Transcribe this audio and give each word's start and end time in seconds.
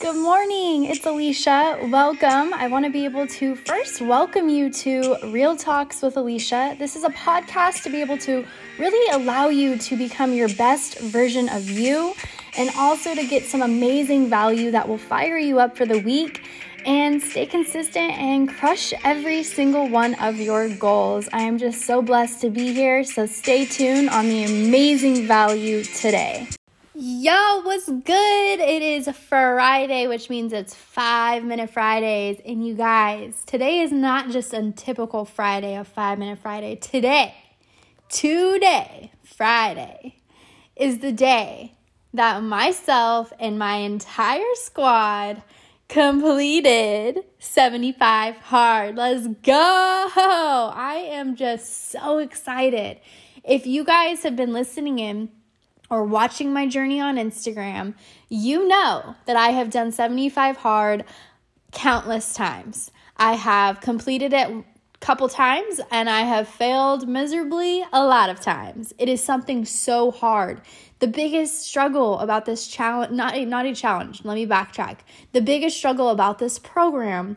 Good 0.00 0.16
morning. 0.16 0.86
It's 0.86 1.04
Alicia. 1.04 1.78
Welcome. 1.90 2.54
I 2.54 2.68
want 2.68 2.86
to 2.86 2.90
be 2.90 3.04
able 3.04 3.26
to 3.26 3.54
first 3.54 4.00
welcome 4.00 4.48
you 4.48 4.72
to 4.72 5.18
Real 5.24 5.54
Talks 5.54 6.00
with 6.00 6.16
Alicia. 6.16 6.74
This 6.78 6.96
is 6.96 7.04
a 7.04 7.10
podcast 7.10 7.82
to 7.82 7.90
be 7.90 8.00
able 8.00 8.16
to 8.16 8.46
really 8.78 9.22
allow 9.22 9.50
you 9.50 9.76
to 9.76 9.96
become 9.98 10.32
your 10.32 10.48
best 10.54 10.98
version 11.00 11.50
of 11.50 11.68
you 11.68 12.14
and 12.56 12.70
also 12.78 13.14
to 13.14 13.26
get 13.26 13.44
some 13.44 13.60
amazing 13.60 14.30
value 14.30 14.70
that 14.70 14.88
will 14.88 14.96
fire 14.96 15.36
you 15.36 15.60
up 15.60 15.76
for 15.76 15.84
the 15.84 15.98
week 15.98 16.44
and 16.86 17.22
stay 17.22 17.44
consistent 17.44 18.12
and 18.12 18.48
crush 18.48 18.94
every 19.04 19.42
single 19.42 19.86
one 19.86 20.14
of 20.14 20.36
your 20.36 20.70
goals. 20.70 21.28
I 21.30 21.42
am 21.42 21.58
just 21.58 21.82
so 21.82 22.00
blessed 22.00 22.40
to 22.40 22.48
be 22.48 22.72
here, 22.72 23.04
so 23.04 23.26
stay 23.26 23.66
tuned 23.66 24.08
on 24.08 24.30
the 24.30 24.44
amazing 24.44 25.26
value 25.26 25.84
today. 25.84 26.48
Yo, 27.22 27.60
what's 27.64 27.86
good? 27.86 28.60
It 28.60 28.80
is 28.80 29.06
Friday, 29.14 30.06
which 30.06 30.30
means 30.30 30.54
it's 30.54 30.74
five 30.74 31.44
minute 31.44 31.68
Fridays. 31.68 32.40
And 32.46 32.66
you 32.66 32.72
guys, 32.72 33.42
today 33.44 33.80
is 33.80 33.92
not 33.92 34.30
just 34.30 34.54
a 34.54 34.72
typical 34.72 35.26
Friday 35.26 35.76
of 35.76 35.86
five 35.86 36.18
minute 36.18 36.38
Friday. 36.38 36.76
Today, 36.76 37.34
today, 38.08 39.12
Friday, 39.22 40.16
is 40.74 41.00
the 41.00 41.12
day 41.12 41.74
that 42.14 42.42
myself 42.42 43.34
and 43.38 43.58
my 43.58 43.74
entire 43.74 44.54
squad 44.54 45.42
completed 45.88 47.22
75 47.38 48.36
hard. 48.36 48.96
Let's 48.96 49.26
go! 49.26 50.72
I 50.74 51.06
am 51.10 51.36
just 51.36 51.90
so 51.90 52.16
excited. 52.16 52.98
If 53.44 53.66
you 53.66 53.84
guys 53.84 54.22
have 54.22 54.36
been 54.36 54.54
listening 54.54 54.98
in 54.98 55.28
or 55.90 56.04
watching 56.04 56.52
my 56.52 56.66
journey 56.66 57.00
on 57.00 57.16
Instagram, 57.16 57.94
you 58.28 58.66
know 58.66 59.16
that 59.26 59.36
I 59.36 59.48
have 59.48 59.70
done 59.70 59.90
75 59.90 60.58
hard 60.58 61.04
countless 61.72 62.32
times. 62.32 62.92
I 63.16 63.34
have 63.34 63.80
completed 63.80 64.32
it 64.32 64.48
a 64.48 64.64
couple 65.00 65.28
times 65.28 65.80
and 65.90 66.08
I 66.08 66.20
have 66.20 66.48
failed 66.48 67.08
miserably 67.08 67.84
a 67.92 68.04
lot 68.04 68.30
of 68.30 68.40
times. 68.40 68.94
It 68.98 69.08
is 69.08 69.22
something 69.22 69.64
so 69.64 70.12
hard. 70.12 70.60
The 71.00 71.08
biggest 71.08 71.62
struggle 71.62 72.18
about 72.20 72.44
this 72.44 72.68
challenge, 72.68 73.12
not 73.12 73.34
a, 73.34 73.44
not 73.44 73.66
a 73.66 73.74
challenge, 73.74 74.24
let 74.24 74.34
me 74.34 74.46
backtrack. 74.46 74.98
The 75.32 75.40
biggest 75.40 75.76
struggle 75.76 76.08
about 76.08 76.38
this 76.38 76.58
program 76.58 77.36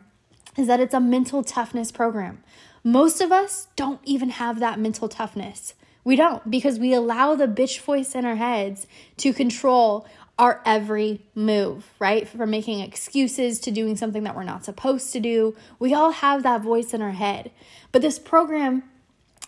is 0.57 0.67
that 0.67 0.79
it's 0.79 0.93
a 0.93 0.99
mental 0.99 1.43
toughness 1.43 1.91
program. 1.91 2.43
Most 2.83 3.21
of 3.21 3.31
us 3.31 3.67
don't 3.75 4.01
even 4.03 4.29
have 4.29 4.59
that 4.59 4.79
mental 4.79 5.09
toughness. 5.09 5.73
We 6.03 6.15
don't 6.15 6.49
because 6.49 6.79
we 6.79 6.93
allow 6.93 7.35
the 7.35 7.47
bitch 7.47 7.79
voice 7.79 8.15
in 8.15 8.25
our 8.25 8.35
heads 8.35 8.87
to 9.17 9.33
control 9.33 10.07
our 10.37 10.61
every 10.65 11.21
move, 11.35 11.85
right? 11.99 12.27
From 12.27 12.49
making 12.49 12.79
excuses 12.79 13.59
to 13.59 13.71
doing 13.71 13.95
something 13.95 14.23
that 14.23 14.35
we're 14.35 14.43
not 14.43 14.65
supposed 14.65 15.13
to 15.13 15.19
do. 15.19 15.55
We 15.79 15.93
all 15.93 16.11
have 16.11 16.43
that 16.43 16.61
voice 16.61 16.93
in 16.93 17.01
our 17.01 17.11
head. 17.11 17.51
But 17.91 18.01
this 18.01 18.17
program 18.17 18.83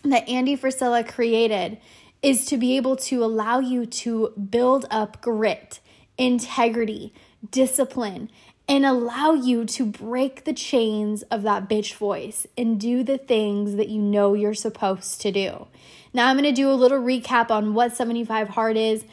that 0.04 0.28
Andy 0.28 0.56
Frisella 0.56 1.06
created 1.06 1.78
is 2.22 2.46
to 2.46 2.56
be 2.56 2.76
able 2.76 2.96
to 2.96 3.24
allow 3.24 3.58
you 3.58 3.84
to 3.86 4.32
build 4.50 4.86
up 4.90 5.20
grit, 5.20 5.80
integrity, 6.16 7.12
discipline, 7.50 8.30
and 8.68 8.84
allow 8.84 9.32
you 9.32 9.64
to 9.64 9.86
break 9.86 10.44
the 10.44 10.52
chains 10.52 11.22
of 11.24 11.42
that 11.42 11.68
bitch 11.68 11.94
voice 11.94 12.46
and 12.58 12.80
do 12.80 13.04
the 13.04 13.18
things 13.18 13.76
that 13.76 13.88
you 13.88 14.02
know 14.02 14.34
you're 14.34 14.54
supposed 14.54 15.20
to 15.20 15.30
do. 15.30 15.66
Now, 16.12 16.28
I'm 16.28 16.38
to 16.38 16.52
do 16.52 16.70
a 16.70 16.72
little 16.72 16.98
recap 16.98 17.50
on 17.50 17.74
what 17.74 17.94
75 17.94 18.48
Hard 18.48 18.76
is 18.76 19.04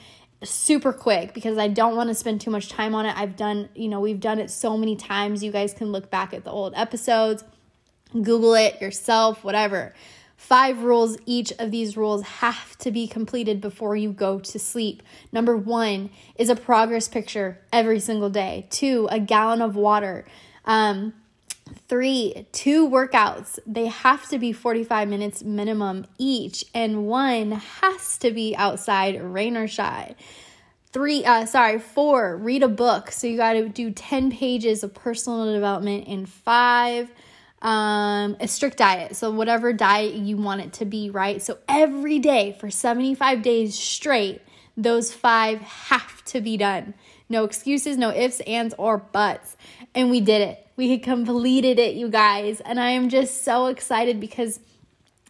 super 0.42 0.92
quick 0.92 1.34
because 1.34 1.58
I 1.58 1.68
don't 1.68 1.96
want 1.96 2.10
to 2.10 2.16
spend 2.16 2.42
too 2.42 2.50
much 2.50 2.70
time 2.70 2.96
on 2.96 3.06
it. 3.06 3.16
I've 3.16 3.36
done, 3.36 3.70
you 3.76 3.88
know, 3.88 4.00
we've 4.00 4.20
done 4.20 4.40
it 4.40 4.50
so 4.50 4.78
many 4.78 4.96
times. 4.96 5.44
You 5.44 5.52
guys 5.52 5.74
can 5.74 5.92
look 5.92 6.10
back 6.10 6.34
at 6.34 6.44
the 6.44 6.52
old 6.52 6.74
episodes, 6.76 7.44
Google 8.14 8.56
it 8.56 8.82
yourself, 8.82 9.44
whatever. 9.44 9.94
Five 10.44 10.84
rules. 10.84 11.18
Each 11.26 11.54
of 11.58 11.72
these 11.72 11.96
rules 11.96 12.22
have 12.24 12.78
to 12.80 12.92
be 12.92 13.08
completed 13.08 13.62
before 13.62 13.96
you 13.96 14.12
go 14.12 14.40
to 14.40 14.60
sleep. 14.60 15.02
Number 15.32 15.56
one 15.56 16.10
is 16.36 16.50
a 16.50 16.56
progress 16.56 17.08
picture 17.08 17.60
every 17.72 18.02
single 18.02 18.30
day. 18.30 18.68
Two, 18.70 19.08
a 19.10 19.22
gallon 19.22 19.62
of 19.62 19.78
water. 19.78 20.26
Um, 20.66 21.14
Three, 21.88 22.46
two 22.52 22.90
workouts. 22.90 23.58
They 23.66 23.86
have 23.86 24.28
to 24.30 24.38
be 24.38 24.52
45 24.52 25.08
minutes 25.08 25.44
minimum 25.44 26.06
each, 26.18 26.66
and 26.74 27.08
one 27.08 27.54
has 27.54 28.18
to 28.18 28.32
be 28.32 28.54
outside, 28.58 29.22
rain 29.24 29.56
or 29.56 29.70
shine. 29.70 30.16
Three, 30.92 31.24
uh, 31.24 31.46
sorry, 31.46 31.80
four, 31.80 32.36
read 32.36 32.64
a 32.64 32.68
book. 32.68 33.12
So 33.12 33.28
you 33.28 33.38
got 33.38 33.54
to 33.54 33.70
do 33.70 33.92
10 33.92 34.30
pages 34.30 34.84
of 34.84 34.94
personal 34.94 35.52
development. 35.54 36.06
in 36.06 36.26
five, 36.26 37.10
um, 37.64 38.36
a 38.40 38.48
strict 38.48 38.78
diet. 38.78 39.16
So 39.16 39.32
whatever 39.32 39.74
diet 39.74 40.14
you 40.14 40.38
want 40.38 40.62
it 40.62 40.74
to 40.74 40.86
be, 40.86 41.10
right? 41.10 41.42
So 41.42 41.58
every 41.68 42.20
day 42.20 42.56
for 42.60 42.70
75 42.70 43.42
days 43.42 43.80
straight, 43.80 44.42
those 44.76 45.14
five 45.14 45.62
have 45.62 46.24
to 46.26 46.42
be 46.42 46.58
done. 46.58 46.94
No 47.30 47.46
excuses, 47.46 47.98
no 47.98 48.10
ifs, 48.10 48.42
ands, 48.42 48.76
or 48.78 48.98
buts. 48.98 49.56
And 49.96 50.12
we 50.12 50.20
did 50.20 50.42
it. 50.42 50.68
We 50.76 50.92
had 50.92 51.04
completed 51.04 51.80
it, 51.80 51.96
you 51.96 52.10
guys. 52.10 52.60
And 52.60 52.80
I 52.80 52.90
am 52.90 53.08
just 53.08 53.44
so 53.46 53.68
excited 53.68 54.20
because 54.20 54.60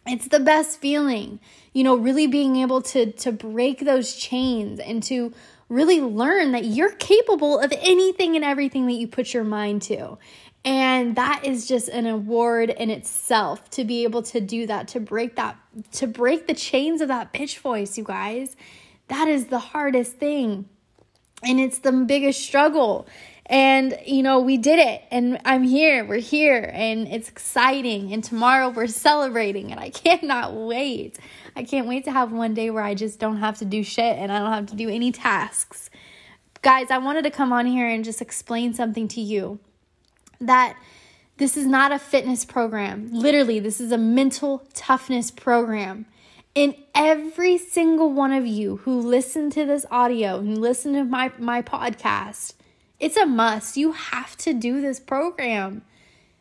it's 0.06 0.28
the 0.28 0.40
best 0.40 0.80
feeling. 0.80 1.38
You 1.72 1.84
know, 1.84 1.96
really 1.96 2.26
being 2.26 2.56
able 2.56 2.82
to 2.82 3.12
to 3.12 3.32
break 3.32 3.80
those 3.80 4.14
chains 4.14 4.80
and 4.80 5.02
to 5.04 5.32
really 5.68 6.00
learn 6.00 6.52
that 6.52 6.64
you're 6.64 6.92
capable 6.92 7.58
of 7.58 7.72
anything 7.80 8.36
and 8.36 8.44
everything 8.44 8.86
that 8.86 8.92
you 8.92 9.08
put 9.08 9.32
your 9.32 9.44
mind 9.44 9.82
to. 9.82 10.18
And 10.64 11.16
that 11.16 11.44
is 11.44 11.68
just 11.68 11.88
an 11.88 12.06
award 12.06 12.70
in 12.70 12.88
itself 12.88 13.68
to 13.70 13.84
be 13.84 14.04
able 14.04 14.22
to 14.22 14.40
do 14.40 14.66
that, 14.66 14.88
to 14.88 15.00
break 15.00 15.36
that, 15.36 15.56
to 15.92 16.06
break 16.06 16.46
the 16.46 16.54
chains 16.54 17.02
of 17.02 17.08
that 17.08 17.34
bitch 17.34 17.58
voice, 17.58 17.98
you 17.98 18.04
guys. 18.04 18.56
That 19.08 19.28
is 19.28 19.46
the 19.46 19.58
hardest 19.58 20.14
thing. 20.14 20.68
And 21.42 21.60
it's 21.60 21.80
the 21.80 21.92
biggest 21.92 22.40
struggle. 22.40 23.06
And, 23.46 23.98
you 24.06 24.22
know, 24.22 24.40
we 24.40 24.56
did 24.56 24.78
it 24.78 25.02
and 25.10 25.38
I'm 25.44 25.64
here, 25.64 26.02
we're 26.02 26.16
here 26.16 26.70
and 26.72 27.06
it's 27.08 27.28
exciting. 27.28 28.14
And 28.14 28.24
tomorrow 28.24 28.70
we're 28.70 28.86
celebrating 28.86 29.70
and 29.70 29.78
I 29.78 29.90
cannot 29.90 30.54
wait. 30.54 31.18
I 31.54 31.64
can't 31.64 31.86
wait 31.86 32.04
to 32.04 32.12
have 32.12 32.32
one 32.32 32.54
day 32.54 32.70
where 32.70 32.82
I 32.82 32.94
just 32.94 33.20
don't 33.20 33.36
have 33.36 33.58
to 33.58 33.66
do 33.66 33.82
shit 33.82 34.16
and 34.16 34.32
I 34.32 34.38
don't 34.38 34.52
have 34.52 34.66
to 34.66 34.76
do 34.76 34.88
any 34.88 35.12
tasks. 35.12 35.90
Guys, 36.62 36.90
I 36.90 36.96
wanted 36.96 37.24
to 37.24 37.30
come 37.30 37.52
on 37.52 37.66
here 37.66 37.86
and 37.86 38.02
just 38.02 38.22
explain 38.22 38.72
something 38.72 39.08
to 39.08 39.20
you 39.20 39.58
that 40.40 40.76
this 41.36 41.56
is 41.56 41.66
not 41.66 41.92
a 41.92 41.98
fitness 41.98 42.44
program. 42.44 43.10
Literally, 43.12 43.58
this 43.58 43.80
is 43.80 43.90
a 43.90 43.98
mental 43.98 44.66
toughness 44.72 45.30
program. 45.30 46.06
And 46.56 46.76
every 46.94 47.58
single 47.58 48.12
one 48.12 48.32
of 48.32 48.46
you 48.46 48.76
who 48.78 49.00
listen 49.00 49.50
to 49.50 49.66
this 49.66 49.84
audio, 49.90 50.40
who 50.40 50.54
listen 50.54 50.92
to 50.92 51.04
my, 51.04 51.32
my 51.38 51.62
podcast, 51.62 52.54
it's 53.00 53.16
a 53.16 53.26
must. 53.26 53.76
You 53.76 53.92
have 53.92 54.36
to 54.38 54.54
do 54.54 54.80
this 54.80 55.00
program 55.00 55.82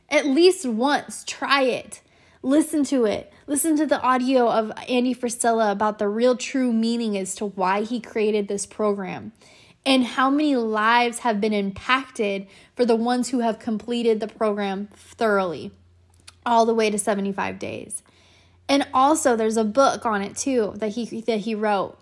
at 0.10 0.28
least 0.28 0.68
once. 0.68 1.24
Try 1.25 1.64
it. 1.64 2.02
Listen 2.44 2.84
to 2.86 3.06
it. 3.06 3.34
Listen 3.48 3.75
to 3.78 3.86
the 3.88 4.02
audio 4.02 4.48
of 4.50 4.72
Andy 4.88 5.16
Frisella 5.16 5.72
about 5.72 5.98
the 5.98 6.08
real 6.08 6.38
true 6.38 6.72
meaning 6.72 7.18
as 7.18 7.34
to 7.36 7.48
why 7.48 7.81
he 7.81 8.00
created 8.00 8.48
this 8.48 8.66
program 8.68 9.31
and 9.85 10.05
how 10.05 10.29
many 10.29 10.55
lives 10.55 11.19
have 11.19 11.41
been 11.41 11.53
impacted 11.53 12.47
for 12.75 12.85
the 12.85 12.95
ones 12.95 13.29
who 13.29 13.39
have 13.39 13.59
completed 13.59 14.19
the 14.19 14.27
program 14.27 14.88
thoroughly, 14.94 15.71
all 16.45 16.66
the 16.66 16.73
way 16.73 16.89
to 16.89 16.97
75 16.97 17.59
days. 17.59 18.03
And 18.69 18.88
also 18.94 19.35
there's 19.35 19.57
a 19.57 19.63
book 19.63 20.05
on 20.05 20.21
it 20.21 20.38
too 20.38 20.73
that 20.77 20.89
he 20.89 21.21
that 21.21 21.41
he 21.41 21.53
wrote. 21.53 21.97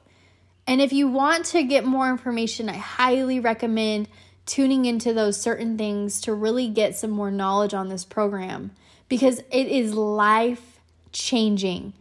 And 0.68 0.80
if 0.80 0.94
you 0.94 1.08
want 1.08 1.46
to 1.48 1.64
get 1.64 1.86
more 1.86 2.10
information, 2.10 2.70
I 2.70 2.78
highly 2.78 3.40
recommend 3.40 4.08
tuning 4.46 4.86
into 4.86 5.14
those 5.14 5.42
certain 5.42 5.78
things 5.78 6.22
to 6.22 6.34
really 6.34 6.68
get 6.68 6.96
some 6.96 7.10
more 7.10 7.32
knowledge 7.32 7.74
on 7.74 7.90
this 7.90 8.06
program 8.06 8.72
because 9.10 9.40
it 9.52 9.68
is 9.68 9.94
life 9.94 10.80
changing. 11.12 11.94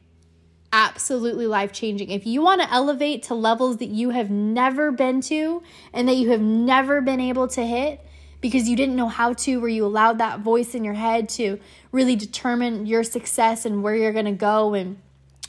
Absolutely 0.72 1.46
life 1.46 1.72
changing. 1.72 2.10
If 2.10 2.26
you 2.26 2.42
want 2.42 2.60
to 2.60 2.72
elevate 2.72 3.24
to 3.24 3.34
levels 3.34 3.78
that 3.78 3.88
you 3.88 4.10
have 4.10 4.30
never 4.30 4.92
been 4.92 5.20
to 5.22 5.62
and 5.92 6.08
that 6.08 6.14
you 6.14 6.30
have 6.30 6.40
never 6.40 7.00
been 7.00 7.20
able 7.20 7.48
to 7.48 7.66
hit 7.66 8.00
because 8.40 8.68
you 8.68 8.76
didn't 8.76 8.96
know 8.96 9.08
how 9.08 9.32
to, 9.32 9.62
or 9.62 9.68
you 9.68 9.84
allowed 9.84 10.18
that 10.18 10.40
voice 10.40 10.74
in 10.74 10.84
your 10.84 10.94
head 10.94 11.28
to 11.30 11.58
really 11.92 12.16
determine 12.16 12.86
your 12.86 13.02
success 13.02 13.64
and 13.64 13.82
where 13.82 13.96
you're 13.96 14.12
going 14.12 14.24
to 14.24 14.32
go 14.32 14.74
and 14.74 14.98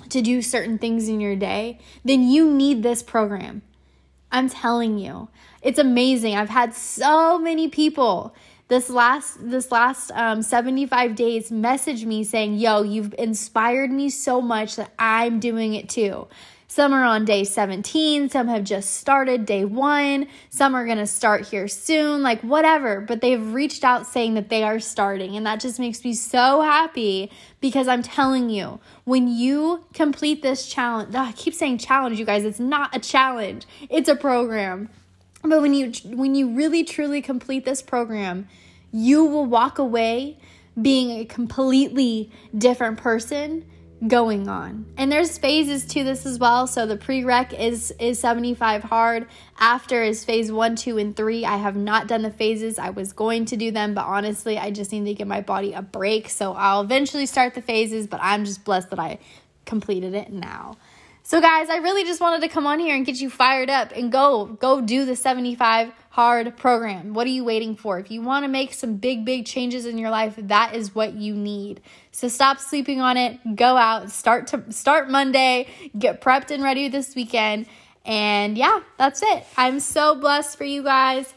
to 0.09 0.21
do 0.21 0.41
certain 0.41 0.77
things 0.77 1.07
in 1.07 1.19
your 1.19 1.35
day, 1.35 1.79
then 2.03 2.23
you 2.23 2.49
need 2.49 2.81
this 2.81 3.03
program. 3.03 3.61
I'm 4.31 4.49
telling 4.49 4.97
you, 4.97 5.29
it's 5.61 5.79
amazing. 5.79 6.35
I've 6.35 6.49
had 6.49 6.73
so 6.73 7.37
many 7.37 7.67
people 7.67 8.33
this 8.71 8.89
last 8.89 9.37
this 9.51 9.69
last 9.69 10.11
um, 10.11 10.41
75 10.41 11.13
days 11.13 11.51
message 11.51 12.05
me 12.05 12.23
saying, 12.23 12.55
"Yo, 12.55 12.83
you've 12.83 13.13
inspired 13.17 13.91
me 13.91 14.09
so 14.09 14.41
much 14.41 14.77
that 14.77 14.93
I'm 14.97 15.41
doing 15.41 15.73
it 15.73 15.89
too." 15.89 16.29
Some 16.69 16.93
are 16.93 17.03
on 17.03 17.25
day 17.25 17.43
17, 17.43 18.29
some 18.29 18.47
have 18.47 18.63
just 18.63 18.95
started 18.95 19.45
day 19.45 19.65
one, 19.65 20.27
some 20.49 20.73
are 20.73 20.85
gonna 20.85 21.05
start 21.05 21.49
here 21.49 21.67
soon, 21.67 22.23
like 22.23 22.39
whatever. 22.43 23.01
But 23.01 23.19
they've 23.19 23.53
reached 23.53 23.83
out 23.83 24.07
saying 24.07 24.35
that 24.35 24.47
they 24.47 24.63
are 24.63 24.79
starting, 24.79 25.35
and 25.35 25.45
that 25.45 25.59
just 25.59 25.77
makes 25.77 26.05
me 26.05 26.13
so 26.13 26.61
happy 26.61 27.29
because 27.59 27.89
I'm 27.89 28.01
telling 28.01 28.49
you, 28.49 28.79
when 29.03 29.27
you 29.27 29.83
complete 29.93 30.43
this 30.43 30.65
challenge, 30.65 31.13
I 31.13 31.33
keep 31.33 31.53
saying 31.53 31.79
challenge, 31.79 32.17
you 32.17 32.25
guys, 32.25 32.45
it's 32.45 32.57
not 32.57 32.95
a 32.95 32.99
challenge, 32.99 33.65
it's 33.89 34.07
a 34.07 34.15
program. 34.15 34.87
But 35.43 35.61
when 35.61 35.73
you 35.73 35.91
when 36.05 36.35
you 36.35 36.49
really 36.49 36.83
truly 36.83 37.21
complete 37.21 37.65
this 37.65 37.81
program, 37.81 38.47
you 38.91 39.25
will 39.25 39.45
walk 39.45 39.79
away 39.79 40.37
being 40.79 41.11
a 41.19 41.25
completely 41.25 42.31
different 42.57 42.97
person 42.97 43.65
going 44.07 44.49
on. 44.49 44.85
And 44.97 45.11
there's 45.11 45.37
phases 45.37 45.85
to 45.87 46.03
this 46.03 46.25
as 46.25 46.39
well. 46.39 46.65
So 46.65 46.85
the 46.85 46.97
prereq 46.97 47.57
is 47.57 47.93
is 47.99 48.19
75 48.19 48.83
hard. 48.83 49.27
After 49.59 50.01
is 50.01 50.25
phase 50.25 50.51
1, 50.51 50.75
2 50.75 50.97
and 50.97 51.15
3. 51.15 51.45
I 51.45 51.57
have 51.57 51.75
not 51.75 52.07
done 52.07 52.23
the 52.23 52.31
phases. 52.31 52.79
I 52.79 52.89
was 52.89 53.13
going 53.13 53.45
to 53.45 53.57
do 53.57 53.71
them, 53.71 53.93
but 53.93 54.05
honestly, 54.05 54.57
I 54.57 54.71
just 54.71 54.91
need 54.91 55.05
to 55.05 55.13
give 55.13 55.27
my 55.27 55.41
body 55.41 55.73
a 55.73 55.81
break. 55.81 56.29
So 56.29 56.53
I'll 56.53 56.81
eventually 56.81 57.25
start 57.25 57.53
the 57.53 57.61
phases, 57.61 58.07
but 58.07 58.19
I'm 58.23 58.45
just 58.45 58.63
blessed 58.63 58.89
that 58.89 58.99
I 58.99 59.19
completed 59.65 60.15
it 60.15 60.31
now. 60.31 60.77
So 61.23 61.39
guys, 61.39 61.69
I 61.69 61.77
really 61.77 62.03
just 62.03 62.19
wanted 62.19 62.41
to 62.41 62.47
come 62.47 62.65
on 62.65 62.79
here 62.79 62.95
and 62.95 63.05
get 63.05 63.21
you 63.21 63.29
fired 63.29 63.69
up 63.69 63.91
and 63.95 64.11
go 64.11 64.45
go 64.45 64.81
do 64.81 65.05
the 65.05 65.15
75 65.15 65.91
hard 66.09 66.57
program. 66.57 67.13
What 67.13 67.27
are 67.27 67.31
you 67.31 67.43
waiting 67.43 67.75
for? 67.75 67.99
If 67.99 68.09
you 68.09 68.21
want 68.21 68.43
to 68.43 68.47
make 68.49 68.73
some 68.73 68.95
big 68.95 69.23
big 69.23 69.45
changes 69.45 69.85
in 69.85 69.97
your 69.97 70.09
life, 70.09 70.33
that 70.37 70.75
is 70.75 70.95
what 70.95 71.13
you 71.13 71.35
need. 71.35 71.81
So 72.11 72.27
stop 72.27 72.59
sleeping 72.59 73.01
on 73.01 73.17
it. 73.17 73.39
Go 73.55 73.77
out, 73.77 74.09
start 74.09 74.47
to 74.47 74.71
start 74.71 75.09
Monday, 75.09 75.67
get 75.97 76.21
prepped 76.21 76.49
and 76.49 76.63
ready 76.63 76.87
this 76.87 77.15
weekend. 77.15 77.67
And 78.03 78.57
yeah, 78.57 78.81
that's 78.97 79.21
it. 79.21 79.45
I'm 79.55 79.79
so 79.79 80.15
blessed 80.15 80.57
for 80.57 80.65
you 80.65 80.81
guys. 80.81 81.33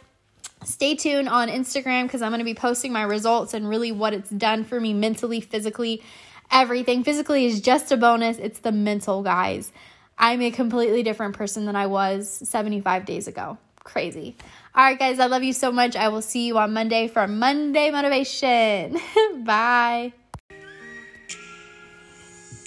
Stay 0.64 0.94
tuned 0.94 1.28
on 1.28 1.48
Instagram 1.48 2.04
because 2.04 2.22
I'm 2.22 2.30
going 2.30 2.38
to 2.38 2.44
be 2.44 2.54
posting 2.54 2.90
my 2.90 3.02
results 3.02 3.52
and 3.52 3.68
really 3.68 3.92
what 3.92 4.14
it's 4.14 4.30
done 4.30 4.64
for 4.64 4.80
me 4.80 4.94
mentally, 4.94 5.42
physically, 5.42 6.02
everything. 6.50 7.04
Physically 7.04 7.46
is 7.46 7.60
just 7.60 7.92
a 7.92 7.96
bonus, 7.96 8.38
it's 8.38 8.60
the 8.60 8.72
mental, 8.72 9.22
guys. 9.22 9.72
I'm 10.18 10.40
a 10.42 10.50
completely 10.50 11.02
different 11.02 11.36
person 11.36 11.66
than 11.66 11.76
I 11.76 11.86
was 11.86 12.28
75 12.48 13.04
days 13.04 13.26
ago. 13.26 13.58
Crazy. 13.82 14.36
All 14.74 14.84
right, 14.84 14.98
guys, 14.98 15.18
I 15.18 15.26
love 15.26 15.42
you 15.42 15.52
so 15.52 15.70
much. 15.70 15.96
I 15.96 16.08
will 16.08 16.22
see 16.22 16.46
you 16.46 16.58
on 16.58 16.72
Monday 16.72 17.08
for 17.08 17.26
Monday 17.28 17.90
Motivation. 17.90 18.98
Bye. 19.44 20.12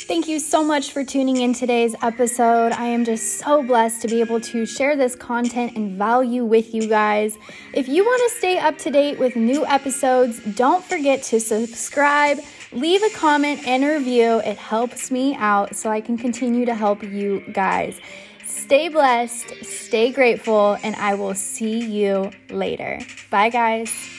Thank 0.08 0.28
you 0.28 0.40
so 0.40 0.64
much 0.64 0.92
for 0.94 1.04
tuning 1.04 1.38
in 1.38 1.54
today's 1.54 1.94
episode. 2.02 2.72
I 2.72 2.86
am 2.86 3.04
just 3.04 3.40
so 3.40 3.62
blessed 3.62 4.02
to 4.04 4.08
be 4.08 4.22
able 4.22 4.40
to 4.42 4.66
share 4.66 4.96
this 4.96 5.16
content 5.16 5.76
and 5.76 5.98
value 5.98 6.46
with 6.46 6.74
you 6.74 6.88
guys. 6.88 7.38
If 7.74 7.88
you 7.90 8.06
want 8.06 8.32
to 8.32 8.38
stay 8.38 8.58
up 8.58 8.78
to 8.80 8.90
date 8.90 9.20
with 9.20 9.36
new 9.36 9.66
episodes, 9.66 10.40
don't 10.56 10.84
forget 10.84 11.24
to 11.24 11.40
subscribe 11.40 12.40
Leave 12.74 13.02
a 13.02 13.10
comment 13.12 13.66
and 13.66 13.84
review. 13.84 14.40
It 14.40 14.58
helps 14.58 15.10
me 15.10 15.36
out 15.36 15.76
so 15.76 15.90
I 15.90 16.02
can 16.02 16.18
continue 16.18 16.66
to 16.66 16.76
help 16.76 17.02
you 17.02 17.40
guys. 17.54 18.00
Stay 18.46 18.90
blessed, 18.90 19.64
stay 19.64 20.12
grateful, 20.12 20.78
and 20.84 20.96
I 20.98 21.16
will 21.16 21.34
see 21.34 21.80
you 21.80 22.32
later. 22.50 23.00
Bye, 23.30 23.50
guys. 23.50 24.18